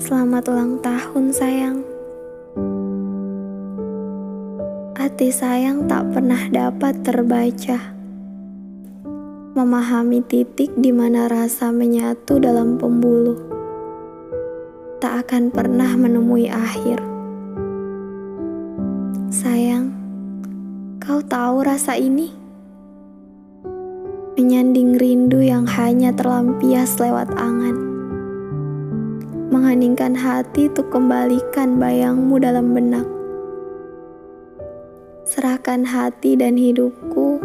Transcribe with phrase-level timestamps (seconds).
[0.00, 1.84] Selamat ulang tahun, sayang.
[4.96, 7.92] Hati sayang tak pernah dapat terbaca.
[9.52, 13.44] Memahami titik di mana rasa menyatu dalam pembuluh.
[15.04, 16.96] Tak akan pernah menemui akhir.
[19.28, 19.92] Sayang,
[20.96, 22.32] kau tahu rasa ini?
[24.40, 27.89] Menyanding rindu yang hanya terlampias lewat angan
[29.50, 33.02] mengheningkan hati untuk kembalikan bayangmu dalam benak.
[35.26, 37.42] Serahkan hati dan hidupku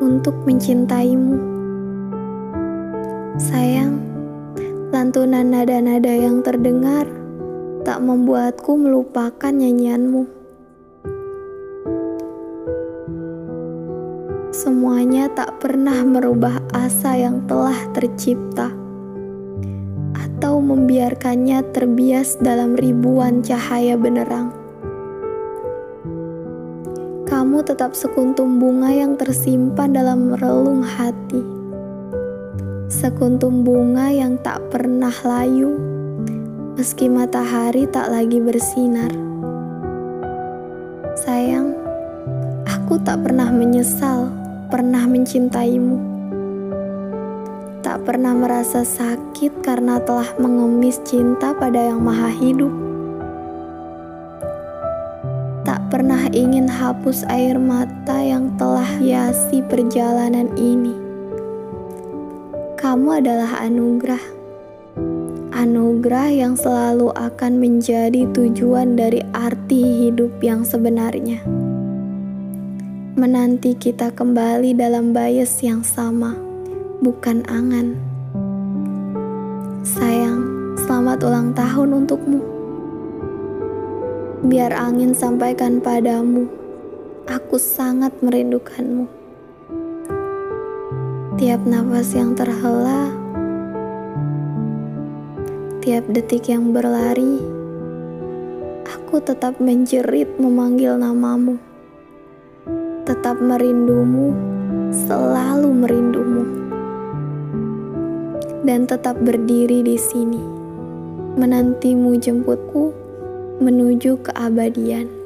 [0.00, 1.36] untuk mencintaimu.
[3.36, 4.00] Sayang,
[4.88, 7.04] lantunan nada-nada yang terdengar
[7.84, 10.24] tak membuatku melupakan nyanyianmu.
[14.56, 18.85] Semuanya tak pernah merubah asa yang telah tercipta
[20.36, 24.52] atau membiarkannya terbias dalam ribuan cahaya benerang.
[27.24, 31.40] Kamu tetap sekuntum bunga yang tersimpan dalam relung hati.
[32.92, 35.72] Sekuntum bunga yang tak pernah layu,
[36.76, 39.08] meski matahari tak lagi bersinar.
[41.16, 41.72] Sayang,
[42.68, 44.28] aku tak pernah menyesal
[44.68, 46.15] pernah mencintaimu
[48.06, 52.74] pernah merasa sakit karena telah mengemis cinta pada Yang Maha Hidup.
[55.66, 60.94] Tak pernah ingin hapus air mata yang telah hiasi perjalanan ini.
[62.78, 64.22] Kamu adalah anugerah.
[65.50, 71.42] Anugerah yang selalu akan menjadi tujuan dari arti hidup yang sebenarnya.
[73.18, 76.45] Menanti kita kembali dalam bias yang sama
[77.04, 77.92] bukan angan.
[79.84, 80.40] Sayang,
[80.80, 82.40] selamat ulang tahun untukmu.
[84.48, 86.48] Biar angin sampaikan padamu,
[87.28, 89.04] aku sangat merindukanmu.
[91.36, 93.12] Tiap nafas yang terhela,
[95.84, 97.36] tiap detik yang berlari,
[98.88, 101.60] aku tetap menjerit memanggil namamu.
[103.04, 104.32] Tetap merindumu,
[104.90, 106.25] selalu merindumu
[108.66, 110.42] dan tetap berdiri di sini,
[111.38, 112.90] menantimu jemputku
[113.62, 115.25] menuju keabadian.